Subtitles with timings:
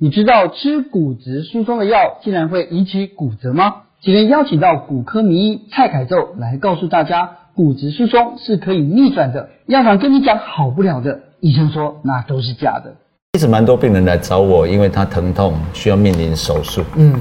[0.00, 3.74] 你知道吃骨质疏松的药竟然会引起骨折吗？
[4.00, 9.48] 今天邀请到骨科名医蔡凯宙来告诉大家，骨质疏松是可以逆转的。
[9.66, 12.94] 药厂跟你讲好不了的，医生说那都是假的。
[13.32, 16.84] 一直蛮多病人来找我，因为他疼痛需要面临手术。
[16.94, 17.12] 嗯，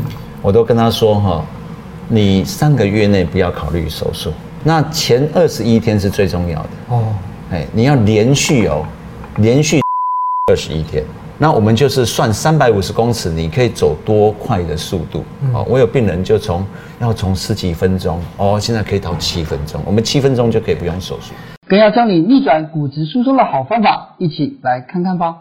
[0.43, 1.43] 我都跟他说哈，
[2.07, 4.31] 你三个月内不要考虑手术，
[4.63, 7.15] 那前二十一天是最重要的哦。
[7.49, 8.85] 哎，你要连续哦，
[9.37, 9.79] 连续
[10.51, 11.03] 二十一天。
[11.39, 15.23] 那我们就是算三百五十公尺，你可以走多快的速度？
[15.53, 16.65] 哦，我有病人就从
[16.99, 21.33] 要从十几分钟哦，现在可以到七分钟，我们七分钟就可以不用手术。
[21.67, 25.35] 更要教你逆转骨质疏松的好方法，一起来看看吧。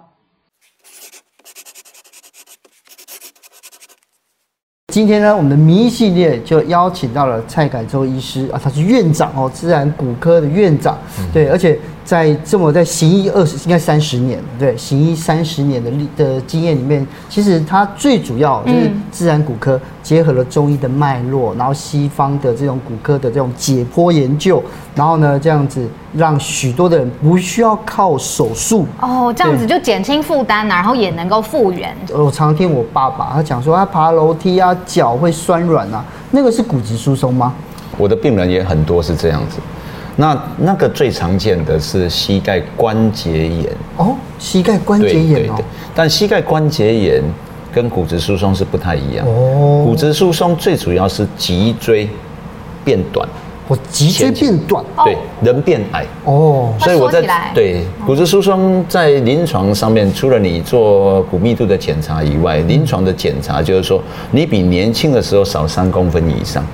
[4.93, 10.99] 今天呢，我们的名医系列就邀请到了蔡改洲医师啊，他是院长哦，自然骨科的院长，
[11.33, 24.63] 对，而且在这么在行医二十应该三十年，对，行医三十年的历的经验里面，其实它最主要就是自然骨科结合了中医的脉络，然后西方的这种骨科的这种解剖研究，
[24.95, 31.93] 然后呢，这样子让许多的人不需要靠手术哦，这样子就减轻负担，然后也能够复原。
[32.15, 34.75] 我常听我爸爸他讲说，他爬楼梯啊。
[34.87, 37.53] 脚会酸软啊，那个是骨质疏松吗？
[37.99, 39.59] 我的病人也很多是这样子。
[40.17, 43.67] 那那个最常见的是膝盖关节炎。
[43.97, 45.45] 哦，膝盖关节炎哦。
[45.45, 45.57] 对对。
[45.57, 45.65] 对，
[45.95, 47.23] 但膝盖关节炎
[47.73, 49.27] 跟骨质疏松是不太一样。
[49.27, 49.85] 哦。
[49.87, 52.09] 骨质疏松最主要是脊椎
[52.85, 53.29] 变短。
[53.69, 56.07] 我脊椎变短，对，人变矮。
[56.23, 57.21] 哦，所以我在
[57.53, 66.65] 对骨质疏松在临床上面，除了你做骨密度的检查以外，临床的检查就是说，你比年轻的时候少三公分以上，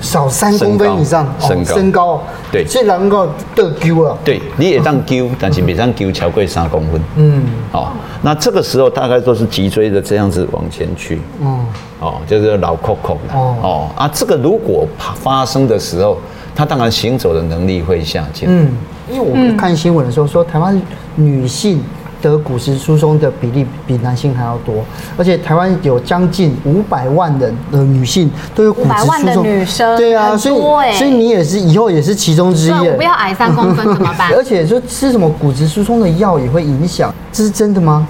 [0.00, 7.88] 少三公分以上，身高，身高，对，这能够得丢了，对，你也当丢，但是别当丢超过三公分，嗯，哦，
[8.22, 11.66] 那这个时候大概都是脊椎的这样子往前去，嗯，
[12.00, 16.18] 哦，就是老扣扣的，哦，啊，这个如果发生的时候。
[16.56, 18.50] 他当然行走的能力会下降。
[18.50, 18.68] 嗯，
[19.08, 20.82] 因为我看新闻的时候说，台湾
[21.14, 21.80] 女性
[22.20, 24.84] 得骨质疏松的比例比男性还要多，
[25.16, 29.24] 而且台湾有将近五百万人的女性都有骨质疏松。
[29.24, 30.54] 的女生，对啊，所以
[30.96, 32.90] 所以你也是以后也是其中之一。
[32.96, 34.32] 不要矮三公分怎么办？
[34.32, 38.06] 而且说吃什么骨质疏松的药也会影响，这是真的吗？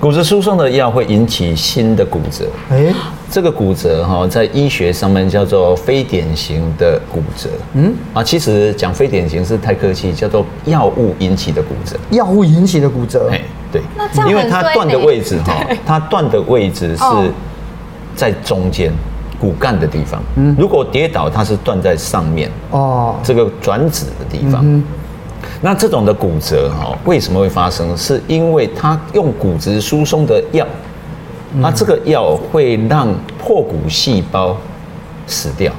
[0.00, 2.44] 骨质疏松的药会引起新的骨折。
[2.70, 2.92] 哎，
[3.32, 7.48] 这个骨折哈，在医学上面叫做非典型的骨折。
[7.72, 11.96] 嗯，啊，其实讲非典型是太客气，叫做药物引起的骨折。
[12.10, 13.30] 药物引起的骨折。
[13.32, 13.40] 哎，
[13.72, 13.80] 对。
[13.96, 17.04] 那这样因为它断的位置哈，它断的位置是
[18.14, 18.92] 在中间
[19.40, 20.22] 骨干的地方。
[20.36, 22.50] 嗯，如果跌倒，它是断在上面。
[22.70, 24.60] 哦，这个转子的地方。
[24.62, 24.84] 嗯
[25.60, 27.96] 那这种的骨折哈，为什么会发生？
[27.96, 30.66] 是因为它用骨质疏松的药，
[31.54, 33.08] 那这个药会让
[33.38, 34.56] 破骨细胞
[35.26, 35.72] 死掉。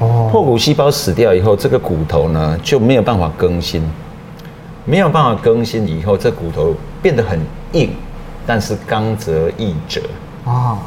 [0.00, 3.82] 哦，破骨细胞死掉以后，这个骨头呢就没有办法更新，
[4.84, 7.38] 没有办法更新以后，这骨头变得很
[7.72, 7.90] 硬，
[8.46, 10.00] 但是刚则易折。
[10.44, 10.78] 啊，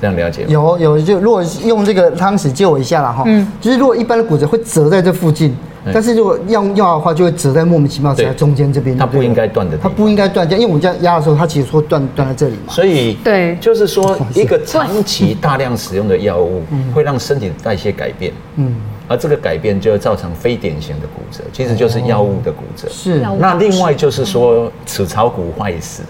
[0.00, 0.48] 这样了解吗？
[0.50, 3.22] 有有，就如果用这个汤匙救我一下了哈。
[3.26, 5.56] 嗯，就是如果一般的骨折会折在这附近。
[5.92, 8.96] 但是如果用药的话，就会折在莫名其妙折在中间这边。
[8.96, 9.76] 它不应该断的。
[9.78, 12.72] 它不应该断掉，因为我们这样压的时候，它其实说断断在这里嘛。
[12.72, 16.62] 所以对，就是说一个长期大量使用的药物，
[16.94, 18.32] 会让身体的代谢改变。
[18.56, 18.74] 嗯。
[19.08, 22.88] 而这个改变就会造成非典型的骨折，其实就是药物的骨折。
[22.88, 23.20] 是。
[23.38, 26.02] 那另外就是说齿槽骨坏死。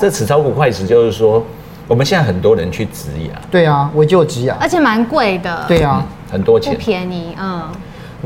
[0.00, 1.40] 这齿槽骨坏死就是说，
[1.86, 3.40] 我们现在很多人去植牙。
[3.52, 4.56] 对啊，我就植牙。
[4.60, 5.64] 而且蛮贵的。
[5.68, 6.74] 对啊，很多钱。
[6.74, 7.62] 不便宜，嗯。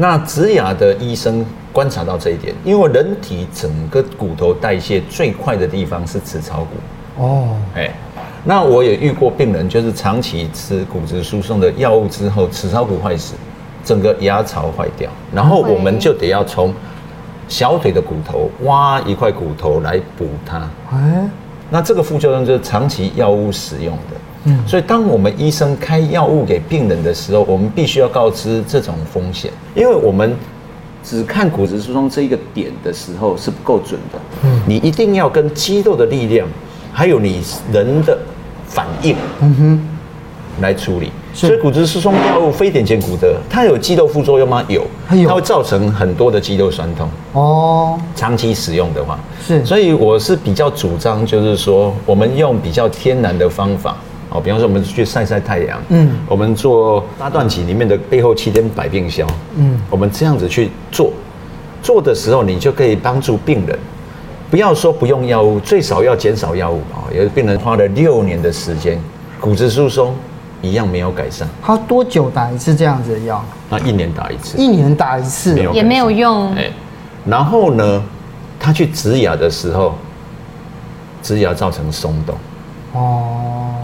[0.01, 7.23] 那植牙的医生观察到这一点，因为人体整个骨头代谢最快的地方是齿槽骨。
[7.23, 7.91] 哦，哎，
[8.45, 13.35] 那我也遇过病人，就是长期吃骨质疏松的药物之后，齿槽骨坏死，
[13.85, 16.73] 整个牙槽坏掉，然后我们就得要从
[17.49, 20.59] 小腿的骨头挖一块骨头来补它。
[20.93, 21.29] 哎，
[21.71, 24.17] 那这个副作用就是长期药物使用的。
[24.45, 30.35] 嗯，所以当我们医生开药物给病人的时候，我们必须要告知这种风险，因为我们
[31.03, 34.19] 只看骨质疏松这一个点的时候是不够准的。
[34.45, 36.47] 嗯，你一定要跟肌肉的力量，
[36.93, 37.43] 还有你
[37.73, 38.17] 人的
[38.67, 41.11] 反应，嗯哼，来处理。
[41.35, 44.65] 所以骨质疏松药物非典型骨折，它有肌肉副作用吗？
[44.67, 47.09] 有，它会造成很多的肌肉酸痛。
[47.33, 49.65] 哦，长期使用的话是。
[49.65, 53.97] 所以我是比较主张，就是说我们用比较天然的方法。
[54.31, 59.27] 哦，比方说我们去晒晒太阳，嗯，我们做八段锦里面的背后七天百病消，
[59.57, 61.13] 嗯，我们这样子去做，
[61.83, 63.79] 做的时候你就可以帮助病人
[64.51, 67.09] 不要说不用药物，最少要减少药物啊。
[67.15, 69.01] 有的病人花了六年的时间，
[69.41, 70.15] 骨质疏松
[70.61, 71.49] 一样没有改善。
[71.63, 73.45] 他多久打一次这样子的药？
[73.71, 74.59] 那一年打一次。
[74.59, 76.55] 一年打一次，没也没有用。
[76.55, 76.71] 哎，
[77.25, 78.03] 然后呢，
[78.59, 79.95] 他去植牙的时候，
[81.23, 82.35] 植牙造成松动。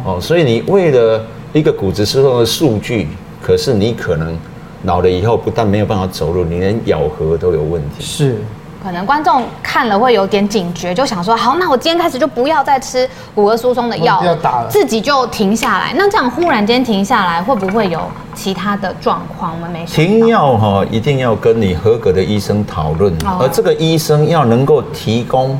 [0.04, 3.08] 哦哦，所以你为了一个骨质疏松的数据，
[3.42, 4.36] 可是你可能
[4.84, 8.04] 老了以后不但没有办法走路，你连咬合都有问题。
[8.04, 8.36] 是。
[8.82, 15.94] 可能观众看了会有点警觉，就想说：好，那我今天开始就不要再吃骨骼疏松的药，要打了，自己就停下来。
[15.96, 17.98] 那这样忽然间停下来，会不会有
[18.34, 19.54] 其他的状况？
[19.54, 23.10] 我们没停药哈，一定要跟你合格的医生讨论，
[23.40, 25.58] 而这个医生要能够提供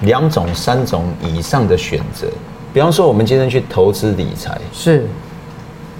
[0.00, 2.26] 两种、三种以上的选择。
[2.72, 5.06] 比方说，我们今天去投资理财，是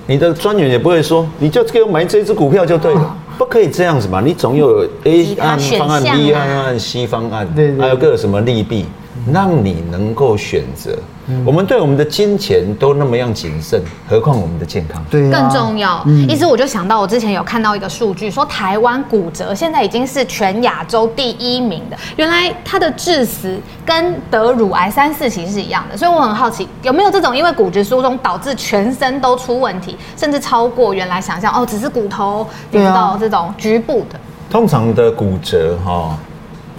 [0.07, 3.17] 你的专员也不会说，你就给我买这只股票就对了。
[3.39, 4.21] 不可以这样子嘛？
[4.21, 8.85] 你总有 A 案方案、B 案、C 方案，对，还有个什么利弊，
[9.33, 10.97] 让你能够选择。
[11.45, 15.01] 我们对我们的金钱都那么样谨慎，何况我们的健康？
[15.09, 16.03] 对，更重要。
[16.07, 21.97] 嗯、一直我就想到，我之前有看到一个数据，说台湾骨折现在已经是全亚洲第一名的。
[22.17, 34.19] 原来它的致死跟得乳癌三四期是一样的，所以我很好奇，有没有这种因为骨质疏松导致全身都出问题，甚至超过原来想象哦，只是骨头，你知道这种局部的。
[34.51, 36.19] 通常的骨折哈。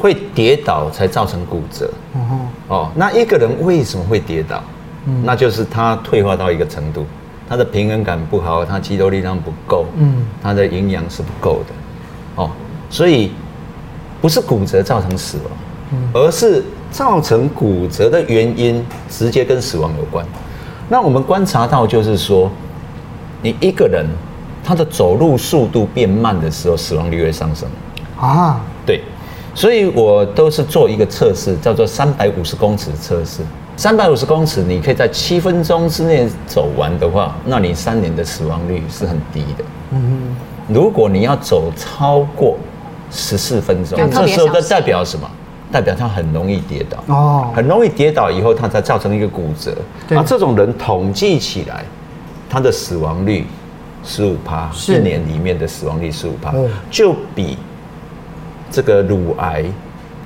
[0.02, 1.90] 会跌倒才造成骨折。
[2.68, 4.64] 哦，那一个人为什么会跌倒？
[5.24, 7.06] 那就是他退化到一个程度，
[7.48, 12.44] 他的平衡感不好，他肌肉力量不够，嗯，他的营养是不够的。
[12.44, 12.50] 哦，
[12.90, 13.32] 所以
[14.22, 20.26] 不是骨折造成死亡，而是造成骨折的原因直接跟死亡有关。
[20.88, 22.52] 那我们观察到，就是说，
[23.42, 24.06] 你一个人
[24.64, 27.68] 他的走路速度变慢的时候，死亡率会上升。
[28.20, 29.02] 啊，对。
[29.54, 33.42] 所以我都是做一个测试，叫做三百五十公尺测试。
[33.78, 39.64] 三百五十公尺，你可以在七分钟之内走完的话，那你三年的死亡率是很低的。
[39.92, 40.36] 嗯，
[40.68, 42.58] 如果你要走超过
[43.10, 45.28] 十四分钟，这时候就代表什么？
[45.72, 47.04] 代表他很容易跌倒。
[47.08, 49.76] 哦，很容易跌倒以后，他才造成一个骨折。
[50.10, 51.84] 那这种人统计起来，
[52.50, 53.48] 他的死亡率
[54.04, 56.54] 十五趴，一年里面的死亡率十五趴，
[56.92, 57.58] 就比。
[58.72, 59.66] 这个乳癌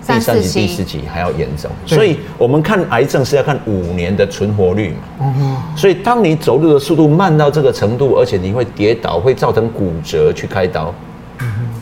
[0.08, 5.64] 第三级、第四级还要严重，所以我们看癌症是要看五年的存活率嘛。
[5.76, 10.94] 所以当你走路的速度慢到这个程度，而且你会跌倒，会造成骨折，去开刀，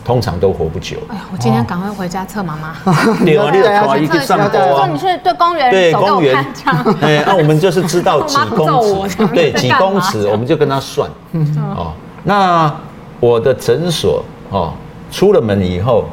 [0.06, 0.95] 通常都活不久。
[1.10, 2.74] 哎呀，我今天赶快回家测妈妈。
[3.19, 4.88] 你啊，你可以去上班啊。
[4.88, 6.45] 你去对公园，对公园。
[7.01, 11.09] 哎，那我们就是知道 几公尺，对几公尺，我们就跟他算。
[11.75, 11.92] 哦，
[12.24, 12.74] 那
[13.19, 14.74] 我的诊所哦，
[15.12, 16.06] 出了门以后。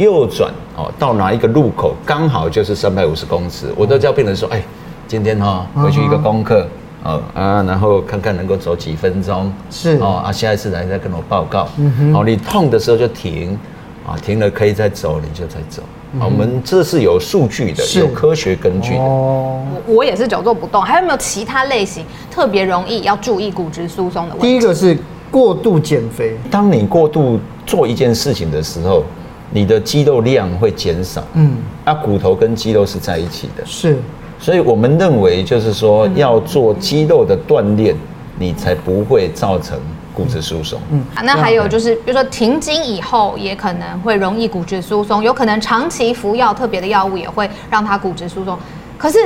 [0.00, 4.62] 右转哦，到哪一个路口刚好就是三百五十公尺，我都叫病人说：“哎，
[5.06, 6.66] 今天哈回去一个功课
[7.04, 11.68] 哦啊，然后看看能够走几分钟是哦啊，下一次来再跟我报告。
[11.76, 13.58] 嗯哼，哦，你痛的时候就停
[14.06, 15.82] 啊，停了可以再走，你就再走。
[16.18, 19.00] 我们这是有数据的，有科学根据的。
[19.00, 24.46] 哦，我我也是久坐不动，还有没有其他类型特别容易要注意骨质疏松的问题？
[24.46, 24.96] 第一个是
[25.30, 29.04] 过度减肥，当你过度做一件事情的时候。
[29.52, 33.96] 你的肌肉量会减少，嗯，啊，骨头跟肌肉是在一起的，是，
[34.38, 37.94] 所以我们认为就是说要做肌肉的锻炼，
[38.38, 39.76] 你才不会造成
[40.14, 40.80] 骨质疏松。
[40.90, 48.56] 嗯，那还有就是，比如说停经以后也可能会容易骨质疏松，有可能长期服药特别的药物也会让它骨质疏松。
[48.96, 49.18] 可是，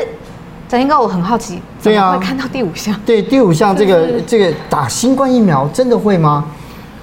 [0.66, 2.98] 展聂哥，我很好奇，怎么会看到第五项？
[3.04, 6.46] 对，第五项这个这个打新冠疫苗真的会吗？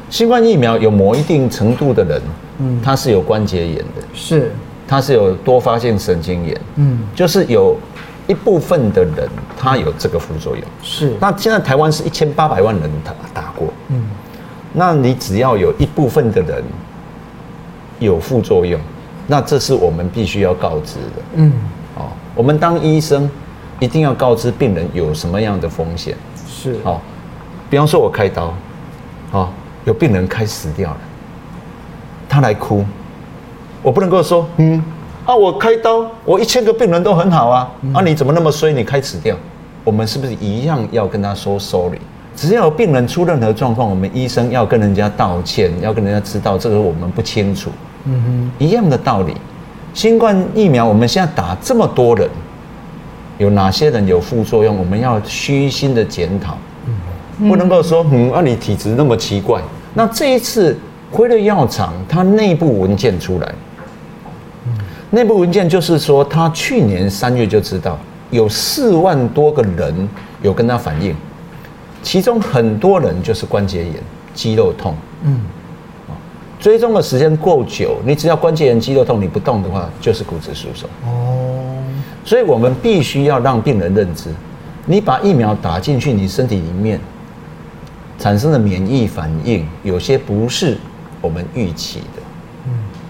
[0.09, 2.19] 新冠疫苗有某一定程度的人。
[2.61, 4.51] 嗯，它是有关节炎的，是，
[4.87, 7.75] 它是有多发性神经炎，嗯，就是有
[8.27, 9.27] 一部分的人
[9.57, 11.13] 他有这个副作用，是。
[11.19, 14.03] 那现在台湾是一千八百万人打打过，嗯，
[14.73, 16.63] 那你只要有一部分的人
[17.99, 18.79] 有副作用，
[19.27, 21.51] 那这是我们必须要告知的，嗯，
[21.95, 23.29] 哦，我们当医生
[23.79, 26.15] 一定要告知病人有什么样的风险，
[26.47, 26.99] 是，哦，
[27.69, 28.53] 比方说我开刀，
[29.31, 29.49] 哦，
[29.85, 30.97] 有病人开死掉了。
[32.31, 32.85] 他来哭，
[33.83, 34.81] 我不能够说，嗯，
[35.25, 38.71] 啊，我开刀，我一千个病人都很好啊，嗯、啊，你怎么那么衰？
[38.71, 39.35] 你开始掉，
[39.83, 41.99] 我们是不是一样要跟他说 sorry？
[42.33, 47.69] 只要有病人出任何状况，我们医生要跟人家道歉，要跟人家知道这个我们不清楚，
[48.05, 49.35] 嗯哼，一样的道理。
[49.93, 52.29] 新冠疫苗我们现在打这么多人，
[53.39, 54.77] 有哪些人有副作用？
[54.77, 56.57] 我们要虚心的检讨，
[56.87, 59.61] 嗯、不能够说，嗯，啊，你体质那么奇怪，
[59.93, 60.77] 那这一次。
[61.11, 63.53] 辉瑞药厂，它内部文件出来，
[65.09, 67.99] 内部文件就是说，他去年三月就知道
[68.29, 70.07] 有四万多个人
[70.41, 71.13] 有跟他反映，
[72.01, 73.93] 其中很多人就是关节炎、
[74.33, 74.95] 肌肉痛。
[75.23, 75.41] 嗯，
[76.59, 80.89] 追踪的时间够久，你只要关节炎、肌肉痛你不动的话，就是骨质疏松。
[81.05, 81.75] 哦，
[82.23, 84.29] 所以我们必须要让病人认知，
[84.85, 86.97] 你把疫苗打进去，你身体里面
[88.17, 90.77] 产生的免疫反应，有些不是
[91.21, 92.21] 我们预期的。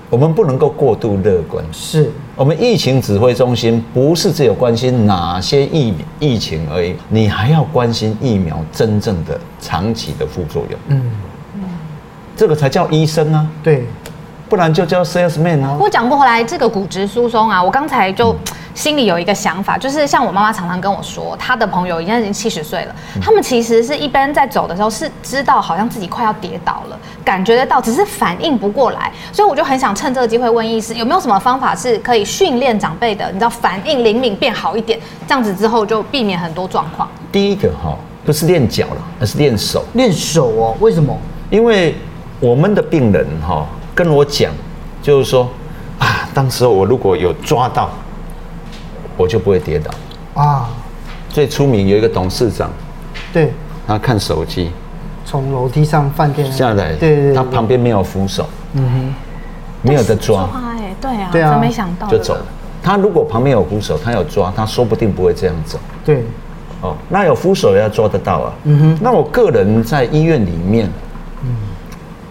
[0.09, 1.63] 我们不能够过度乐观。
[1.71, 10.79] 是我们疫情指挥中心不是只有关心哪些疫疫情而已，你还要关心疫苗真正的长期的副作用。
[10.89, 11.11] 嗯，
[12.35, 13.47] 这个才叫医生啊。
[13.63, 13.85] 对，
[14.51, 15.77] 不然就叫 salesman 啊。
[15.79, 18.33] 我讲过来，这个骨质疏松啊，我刚才就。
[18.33, 18.37] 嗯
[18.73, 29.11] 心里有一个想法，就是像我妈妈常常跟我说，她的朋友已经已经七十岁了，他们其实是一般在走的时候是知道好像自己快要跌倒了，感觉得到，只是反应不过来。
[29.33, 33.27] 所以我就很想趁这个机会问医师，有没有什么方法是可以训练长辈的？
[33.27, 37.05] 你知道反应灵敏变好一点，这样子之后就避免很多状况。
[37.29, 37.93] 第一个哈，
[38.25, 39.83] 不是练脚了，而是练手。
[39.95, 40.75] 练手哦？
[40.79, 41.13] 为什么？
[41.49, 41.93] 因为
[42.39, 44.51] 我们的病人哈跟我讲，
[45.01, 45.49] 就是说
[45.99, 47.89] 啊，当时我如果有抓到。
[49.17, 49.91] 我就不会跌倒
[50.41, 50.69] 啊！
[51.29, 52.71] 最出名有一个董事长，
[53.31, 53.53] 对，
[53.85, 54.71] 他看手机，
[55.25, 59.13] 从楼梯上饭店下来，对对，他旁边没有扶手，嗯哼，
[59.83, 62.45] 没有得抓，哎，对啊，对啊，没想到就走了。
[62.81, 65.77] 他如果旁边有扶手，他有抓，他说不定不会这样走。
[66.03, 66.23] 对，
[66.81, 68.53] 哦，那有扶手也要抓得到啊。
[68.63, 70.89] 嗯哼，那我个人在医院里面，
[71.43, 71.49] 嗯，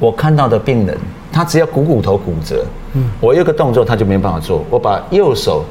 [0.00, 0.98] 我看到的病人，
[1.32, 5.64] 他只要股骨头骨折，嗯，我有个动作他就没办法做，我把右手。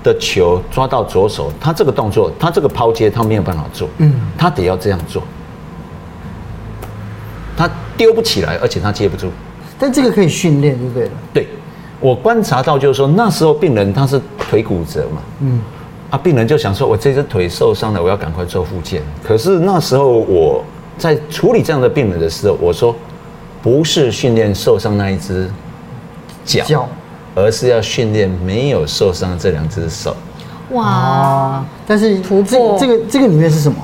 [0.00, 5.20] 的球抓到左手，他这个动作，他这个抛接，他没有办法做，嗯，他得要这样做，
[7.56, 9.26] 他丢不起来，而且他接不住，
[9.76, 11.10] 但这个可以训练，对不对？
[11.34, 11.48] 对，
[11.98, 15.60] 我观察到就是说，那时候病人他是腿骨折嘛，嗯，
[16.10, 19.02] 啊，病人就想说，我这只腿受伤了，我要赶快做复健。
[19.26, 20.64] 可是那时候我
[20.96, 22.94] 在处理这样的病人的时候，我说，
[23.62, 25.50] 不是训练受伤那一只
[26.44, 26.88] 脚。
[27.34, 30.16] 而是要训练没有受伤的这两只手。
[30.72, 31.62] 哇！
[31.86, 32.42] 但是这
[32.76, 33.76] 这个这个里面是什么？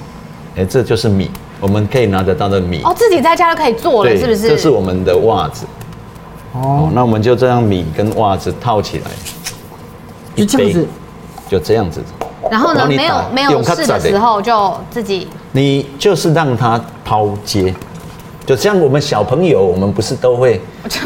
[0.57, 2.81] 哎，这就是米，我们可以拿得到的米。
[2.83, 4.49] 哦，自己在家就可以做了，是不是？
[4.49, 5.67] 这是我们的袜子。
[6.53, 9.11] 哦，那我们就这样米跟袜子套起来，
[10.35, 10.89] 就这样子，
[11.49, 12.03] 就这样子。
[12.51, 15.29] 然后呢，没有没有事的时候就自己。
[15.53, 17.73] 你就是让它抛接。
[18.47, 20.61] 就像我们小朋友，我们不是都会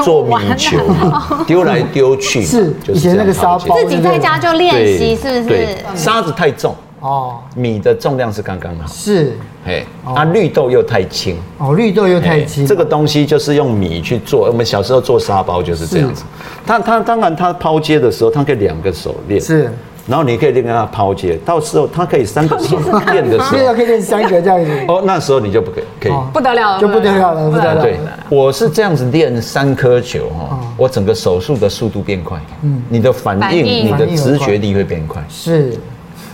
[0.05, 2.43] 做米球嘛，丢来丢去。
[2.43, 3.77] 是，以前那个沙包。
[3.77, 5.45] 自己在家就练习，是不是？
[5.45, 8.87] 对，沙子太重哦，米的重量是刚刚好。
[8.89, 11.37] 是，哎，啊，绿豆又太轻。
[11.59, 12.67] 哦，绿豆又太轻。
[12.67, 16.25] 这个东西就是用米去做，我们小时候做沙包就是这样子。
[16.67, 19.41] 它它当然它抛接的时候，它可以两个手练。
[19.41, 19.73] 是。
[20.09, 22.79] 然后你可以练跟他抛接，到时候他可以三个手
[23.13, 24.71] 练的时候，现在可以练三个这样子。
[24.89, 26.13] 哦，那时候你就不可以，可以。
[26.33, 27.83] 不得了，就不得了了，不得了。
[27.83, 27.99] 对，
[28.31, 35.75] 我是这样子练三颗球哈，我整个手术的速度变快，嗯，你的反应、你的直觉力会变快，是。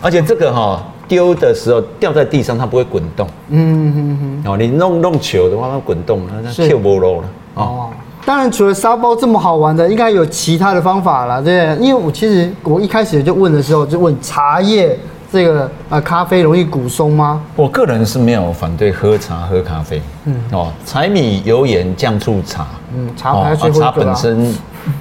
[0.00, 4.52] 而且这个哈丢的时候掉在地上，它不会滚动，嗯嗯嗯。
[4.52, 7.88] 哦，你弄弄球的话，它滚动，它跳不落了，哦。
[8.26, 11.76] 当然，除了沙包这么好玩的，应该有其他的方法了，对。
[11.76, 14.98] 因为我其实我一开始就问的时候，就问茶叶
[15.30, 17.42] 这个呃咖啡容易骨松吗？
[17.54, 20.34] 我个人是没有反对喝茶喝咖啡，嗯。
[20.52, 22.66] 哦，柴米油盐酱醋茶，
[22.96, 24.54] 嗯，茶牌最后茶本身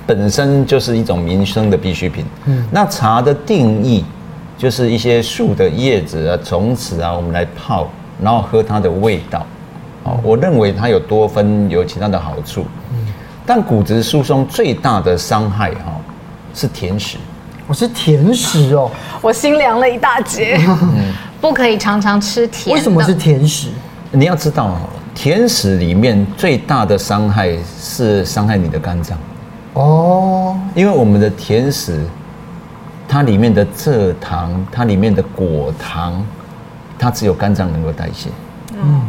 [0.05, 4.03] 本身就是一种民生的必需品，嗯，那茶的定义
[4.57, 7.87] 就是一些树的叶子啊、种子啊，我们来泡，
[8.21, 9.45] 然后喝它的味道，
[10.03, 12.65] 哦，嗯、我认为它有多酚，有其他的好处。
[13.45, 15.99] 但骨质疏松最大的伤害哈
[16.53, 17.17] 是甜食，
[17.67, 18.89] 我是甜食哦，
[19.21, 20.57] 我心凉了一大截。
[20.65, 22.73] 嗯，不可以常常吃甜。
[22.75, 23.69] 为什么是甜食？
[24.11, 24.79] 你要知道哦，
[25.13, 29.17] 甜食里面最大的伤害是伤害你的肝脏。
[29.73, 31.99] 哦，因为我们的甜食，
[33.07, 36.25] 它里面的蔗糖，它里面的果糖，
[36.97, 38.29] 它只有肝脏能够代谢。
[38.71, 39.01] 嗯。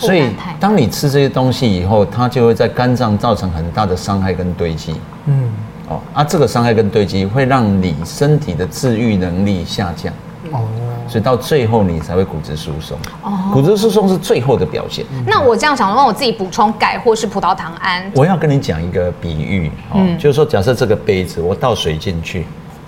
[0.00, 0.24] 所以，
[0.58, 4.94] 当你吃这些东西以后，它就会在肝脏造成很大的伤害跟堆积。
[5.26, 5.50] 嗯，
[5.88, 10.12] 哦，啊，这个伤害跟堆积会让你身体的自愈能力下降。
[10.52, 10.64] 哦，
[11.06, 12.98] 所以到最后你才会骨质疏松。
[13.22, 15.04] 哦，骨质疏松是最后的表现。
[15.26, 18.10] 那我这样想，让我自己补充钙或是葡萄糖胺。
[18.14, 22.46] 我要跟你讲一个比喻，哦，就是说，假设这个杯子我倒水进去，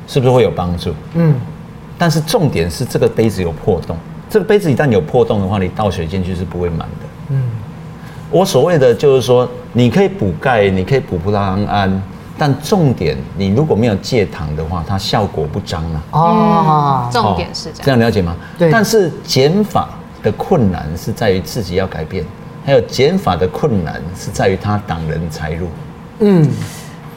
[0.09, 0.95] 是不是会有帮助？
[1.15, 1.35] 嗯，
[1.99, 3.97] 但是重点是这个杯子有破洞。
[4.33, 7.07] 这个杯子一旦有破洞的话，你倒水进去是不会满的。
[7.29, 7.43] 嗯，
[8.31, 12.03] 我所谓的就是说，你可以补钙，你可以补葡萄糖胺，
[12.39, 16.03] 但重点，你如果没有戒糖的话，它效果不彰啊。
[16.13, 18.35] 哦，重点是这样，这样了解吗？
[18.57, 18.71] 对。
[18.71, 19.91] 但是减法
[20.23, 22.25] 的困难是在于自己要改变，
[22.65, 25.69] 还有减法的困难是在于它挡人财路。
[26.21, 26.49] 嗯。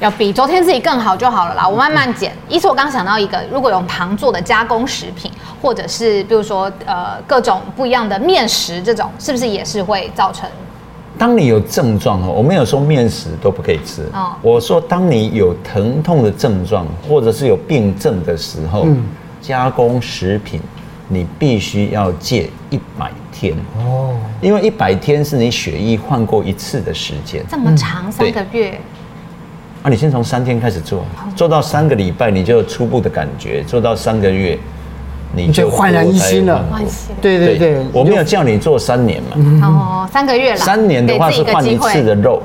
[0.02, 1.66] 要比昨天自己更好就好了啦。
[1.66, 2.34] 我慢慢减。
[2.50, 5.32] 一是我刚想到一个，如果用糖做的加工食品，
[5.62, 10.50] 或者是比如说呃各种不一样的面食，这种是不是也是会造成？
[11.18, 14.04] 当你有症状哦，我没有说面食都不可以吃。
[14.14, 19.02] 哦，我说当你有疼痛的症状，或者是有病症的时候，嗯，
[19.42, 20.60] 加工食品
[21.08, 27.46] 你必须要戒一百天哦，因为一百天是你血液换过一次的时间。
[27.50, 28.78] 这么长，三个月。
[29.84, 34.58] 啊，你先从三天开始做，做到三个礼拜，你就有初步的感觉；做到三个月，
[35.34, 36.64] 你就焕然一新了。
[37.22, 39.68] 对对对，我没有叫你做三年嘛。
[39.68, 40.58] 哦，三个月了。
[40.58, 42.42] 三年的话是换一次的肉，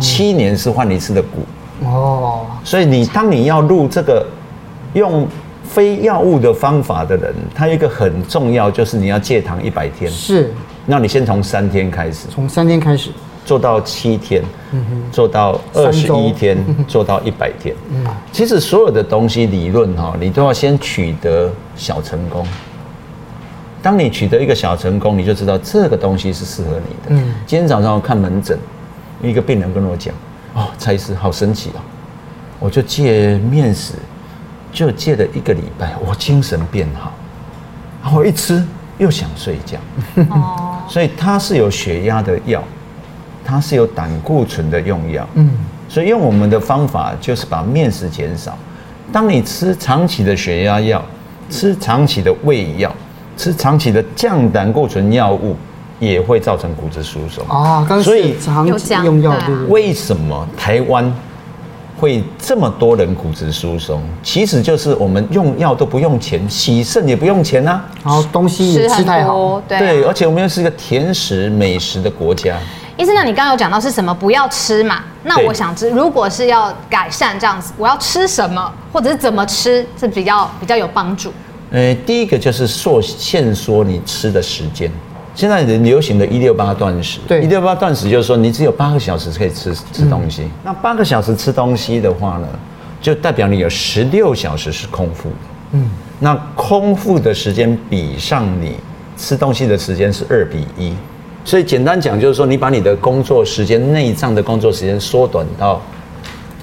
[0.00, 1.86] 七年是换一次的骨。
[1.86, 2.46] 哦。
[2.64, 4.26] 所以你当你要入这个
[4.94, 5.26] 用
[5.64, 10.10] 非药物的方法的人，他有一个很重要，就是你要戒糖一百天。
[10.10, 10.52] 是。
[10.84, 12.26] 那你先从三天开始。
[12.28, 13.10] 从三天开始。
[13.44, 14.42] 做到七天，
[15.10, 16.56] 做到二十一天，
[16.86, 17.74] 做到一百天。
[18.30, 22.46] 其实所有的东西理论哈，你都要先取得小成功。
[23.82, 27.22] 当你取得一个小成功，你就知道这个东西是适合你的。
[27.44, 28.56] 今天早上我看门诊，
[29.20, 30.14] 一个病人跟我讲
[30.54, 31.82] ：“哦，蔡医师好神奇哦！
[32.60, 33.94] 我就戒面食，
[34.72, 37.12] 就戒了一个礼拜，我精神变好，
[38.04, 38.64] 然后一吃
[38.98, 39.78] 又想睡觉。
[40.30, 42.62] 哦，所以它是有血压的药。”
[43.44, 45.50] 它是有胆固醇的用药，嗯，
[45.88, 48.56] 所以用我们的方法就是把面食减少。
[49.12, 51.04] 当你吃长期的血压药，
[51.50, 52.90] 吃长期的胃药，
[53.36, 55.54] 吃长期的降胆固醇药物，
[56.00, 57.86] 也会造成骨质疏松啊。
[58.02, 59.34] 所以长期用药，
[59.68, 61.12] 为什么台湾
[61.98, 64.02] 会这么多人骨质疏松？
[64.22, 67.84] 其实就是我们用药都不用钱，洗肾也不用钱啊。
[68.02, 72.56] 然后东西也吃太好，对，对，而且我们又是一个甜食美食的国家。
[72.98, 74.14] 医生，那你刚刚有讲到是什么？
[74.14, 75.02] 不要吃嘛？
[75.24, 81.32] 那我想知，如果是要改善这样子，我要吃什么，或者是怎么吃是比较比较有帮助？
[81.70, 84.90] 呃，第一个就是缩限缩你吃的时间。
[85.34, 90.42] 现在人流行的一六八断食，对，一六八断食就是说你只有八个小时可以吃吃东西。
[90.42, 92.48] 嗯、那八个小时吃东西的话呢，
[93.00, 95.36] 就代表你有十六小时是空腹的。
[95.72, 95.88] 嗯，
[96.20, 98.76] 那空腹的时间比上你
[99.16, 100.92] 吃东西的时间是二比一。
[101.44, 105.82] 所以简单讲就是说，你把你的工作时间、内脏的工作时间缩短到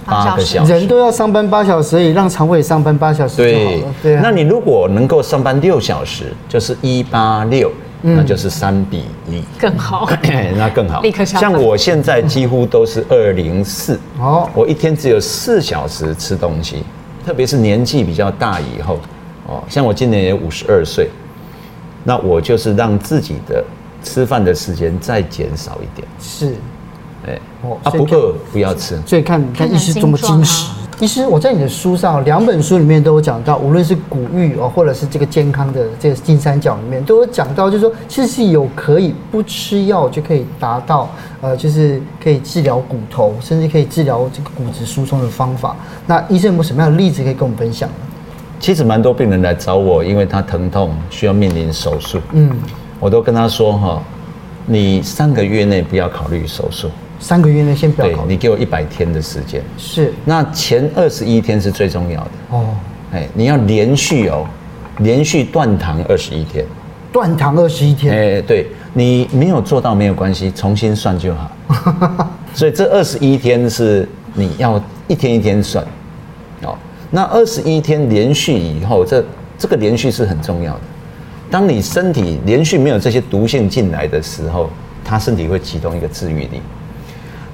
[0.05, 0.71] 八个小时。
[0.71, 3.93] 人都要上班八小时，而已，让肠胃上班八小时就好了。
[4.01, 4.21] 对，对啊。
[4.23, 7.69] 那你如果能够上班六小时，就是一八六，
[8.01, 10.09] 那就是三比一，更好。
[10.55, 11.01] 那更好。
[11.01, 13.99] 立刻像我现在几乎都是二零四。
[14.17, 14.49] 哦。
[14.53, 16.83] 我一天只有四小时吃东西，
[17.25, 18.97] 特别是年纪比较大以后，
[19.45, 21.09] 哦，像我今年也五十二岁，
[22.05, 23.61] 那我就是让自己的。
[24.03, 26.55] 吃饭的时间再减少一点，是，
[27.27, 28.99] 哎，哦啊不饿不要吃。
[29.05, 41.09] 所以看看医师这么精实，医师我在你的书上两本书里面都有讲到，无论是骨愈哦，或者是这个健康的这个金三角里面都有讲到，就是说其实是有可以不吃药就可以达到，
[41.41, 45.75] 呃，就是可以治疗骨头，甚至可以治疗这个骨质疏松的方法。
[46.05, 47.95] 那医生有没有什么样的例子可以跟我们分享呢？
[48.59, 52.51] 其实蛮多病人来找我，因为他疼痛需要面临手术，嗯。
[52.99, 54.03] 我都跟他说哈，
[54.65, 58.33] 你三个月内不要考虑手术，三个月内先不要考虑。
[58.33, 59.63] 你给我一百天的时间。
[59.77, 60.13] 是。
[60.25, 62.75] 那前二十一天是最重要的哦。
[63.11, 64.45] 哎，你要连续哦，
[64.99, 66.65] 连续断糖二十一天。
[67.11, 68.13] 断糖二十一天。
[68.13, 72.29] 哎，对，你没有做到没有关系，重新算就好。
[72.53, 75.83] 所以这二十一天是你要一天一天算。
[76.63, 76.77] 哦，
[77.09, 79.23] 那二十一天连续以后，这
[79.57, 80.81] 这个连续是很重要的。
[81.49, 84.69] 当你身体连续没有这些毒性进来的时候，
[85.03, 86.61] 他身体会启动一个治愈力。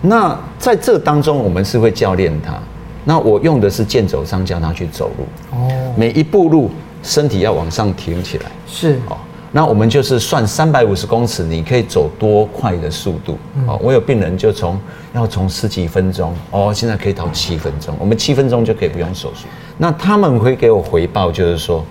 [0.01, 2.59] 那在这当中，我们是会教练他。
[3.05, 5.57] 那我用的是健走杖教他去走路。
[5.57, 5.93] 哦。
[5.95, 6.69] 每一步路，
[7.01, 8.45] 身体要往上挺起来。
[8.67, 8.99] 是。
[9.09, 9.17] 哦。
[9.51, 13.37] 那我们就是算三百五十公尺，你可以走多快的速度？
[13.65, 13.79] 哦。
[13.81, 14.77] 我有病人就从
[15.13, 17.95] 要从十几分钟，哦，现在可以到七分钟。
[17.97, 19.47] 我们七分钟就可以不用手术。
[19.77, 21.85] 那他们会给我回报，就是说。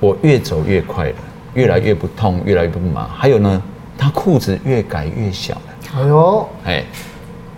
[0.00, 1.14] 我越走越快了，
[1.54, 3.06] 越来越不痛，越来越不麻。
[3.14, 3.62] 还有呢，
[3.96, 5.60] 他裤子越改越小了。
[5.94, 6.84] 哎呦，哎，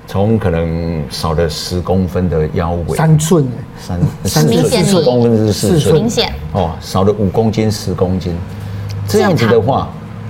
[0.06, 3.46] 从可能少了十公分的腰围，三寸
[3.78, 8.36] 三三寸四公分是四寸，明显哦，少了五公斤十公斤。
[9.06, 9.88] 这样子的话，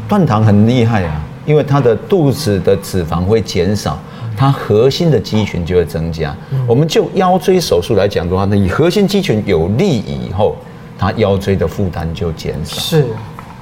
[0.09, 3.99] 断糖很厉害啊，因为他的肚子的脂肪会减少，
[4.37, 6.37] 它核心的肌群就会增加。
[6.67, 10.57] 我们就腰椎手术来讲的话，那以核心肌群有利以后，
[11.03, 12.81] 它腰椎的负担就减少。
[12.81, 13.07] 是，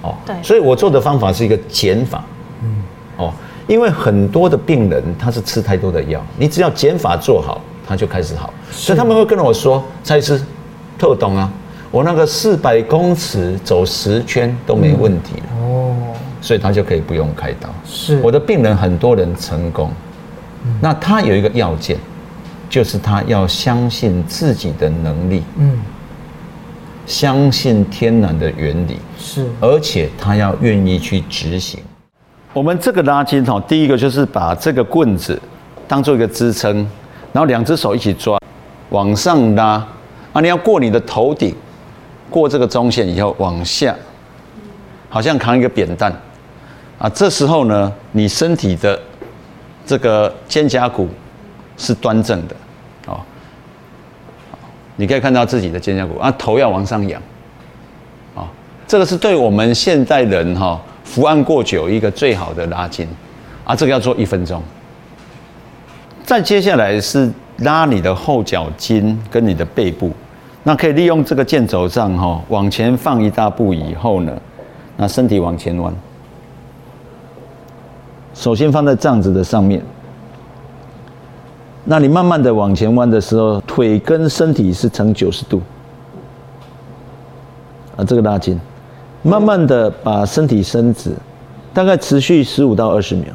[0.03, 2.23] 哦，对，所以我做的方法是一个减法。
[2.63, 2.69] 嗯，
[3.17, 3.33] 哦，
[3.67, 8.53] 因为很多的病人他是吃太多的药，你只要减法做好，他就开始好。
[8.71, 10.39] 所以他们会跟我说：“蔡医师，
[10.99, 11.51] 特懂啊，
[11.91, 15.97] 我那个四百公尺走十圈都没问题了。”哦。
[16.43, 17.71] 所以他就可以不用开刀。
[17.87, 19.91] 是，我的病人很多人成功，
[20.79, 21.97] 那他有一个要件，
[22.69, 25.79] 就是他要相信自己的能力，嗯，
[27.11, 31.81] 相信天然的原理，是，而且他要愿意去执行。
[32.53, 35.39] 我们这个拉筋哈，第一个就是把这个棍子
[35.89, 36.77] 当做一个支撑，
[37.33, 38.39] 然后两只手一起抓，
[38.91, 39.85] 往上拉，
[40.33, 41.53] 啊，你要过你的头顶，
[42.31, 43.93] 过这个中线以后往下，
[45.09, 46.13] 好像扛一个扁担。
[46.97, 48.97] 啊，这时候呢，你身体的
[49.85, 51.09] 这个肩胛骨
[51.77, 52.55] 是端正的，
[53.07, 53.21] 哦，
[55.01, 57.21] 你可以看到自己的肩胛骨啊，头要往上仰，
[58.35, 58.45] 啊，
[58.87, 63.09] 这个是对我们现代人哈伏案过久一个最好的拉筋，
[63.65, 64.63] 啊，这个要做一分钟。
[66.23, 70.13] 再接下来是拉你的后脚筋跟你的背部，
[70.65, 74.39] 那可以利用这个箭轴杖哈往前放一大步以后呢，
[74.99, 75.91] 那身体往前弯。
[78.35, 79.83] 首先放在杖子的上面，
[81.85, 85.61] 那你慢慢的往前弯的时候，腿跟身体是呈九十度，
[87.97, 88.61] 啊，这个拉筋，
[89.23, 91.13] 慢慢的把身体伸直，
[91.73, 93.27] 大概持续十五到二十秒。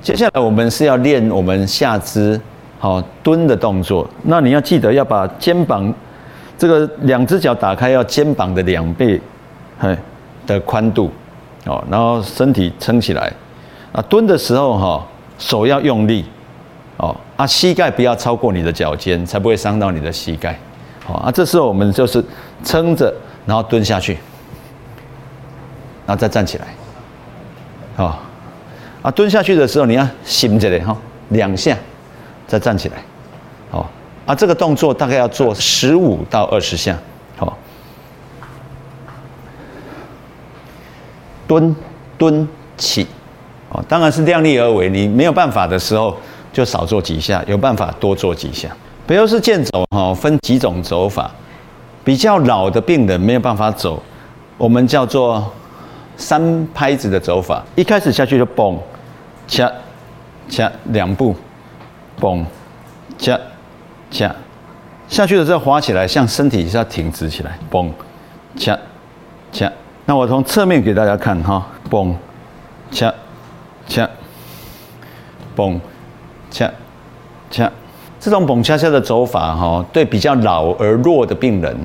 [0.00, 2.40] 接下来我们是要练我们下肢
[2.78, 5.92] 好蹲的动作，那你要记得要把肩膀
[6.56, 9.20] 这个两只脚打开，要肩膀的两倍，
[9.78, 9.96] 嘿
[10.46, 11.10] 的宽度，
[11.66, 13.32] 哦，然后身体撑起来。
[13.92, 15.06] 啊，蹲的时候哈，
[15.38, 16.24] 手要用力，
[16.98, 20.58] 哦，啊，膝盖不要超过你的脚尖，才不会伤到你的膝盖，
[21.04, 21.30] 好啊。
[21.30, 22.24] 这时候我们就是
[22.64, 24.14] 撑着，然后蹲下去，
[26.06, 26.66] 然后再站起来，
[27.96, 28.18] 好，
[29.02, 30.96] 啊，蹲下去的时候你要醒着嘞哈，
[31.28, 31.76] 两下，
[32.46, 32.94] 再站起来，
[33.70, 33.90] 好，
[34.24, 36.98] 啊，这个动作大概要做十五到二十下，
[37.36, 37.58] 好，
[41.46, 41.76] 蹲
[42.16, 43.06] 蹲起。
[43.68, 44.88] 哦，当然是量力而为。
[44.88, 46.16] 你没有办法的时候，
[46.56, 48.66] 就少做几下；有办法多做几下。
[49.06, 51.30] 北欧式健走哈，分几种走法。
[52.02, 54.02] 比较老的病人没有办法走，
[54.56, 55.52] 我们叫做
[56.16, 57.62] 三拍子的走法。
[57.74, 58.78] 一开始下去就蹦，
[59.46, 59.70] 恰
[60.48, 61.36] 恰两步，
[62.18, 62.42] 蹦，
[63.18, 63.38] 恰
[64.10, 64.34] 恰
[65.08, 67.92] 下去的时候滑起来，像身体是要挺直起来，蹦，
[68.56, 68.78] 恰
[69.52, 69.70] 恰。
[70.06, 72.16] 那我从侧面给大家看哈，蹦，
[72.90, 73.12] 恰。
[73.86, 74.08] 恰，
[75.54, 75.78] 蹦，
[76.50, 76.70] 恰，
[77.50, 77.70] 恰，
[78.18, 81.76] 这种蹦恰恰的走法哈，对比较老而弱的病人，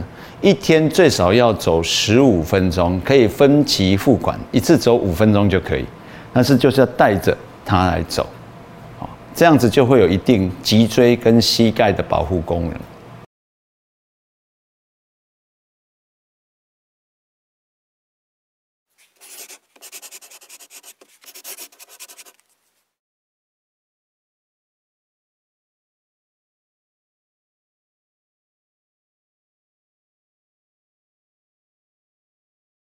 [0.41, 5.85] 一天最少要走十五分钟，可以分期付款，一次走五分钟就可以。
[6.33, 8.25] 但是就是要带着他来走，
[9.35, 12.73] 这样子就会有一定脊椎跟膝盖的保护功能。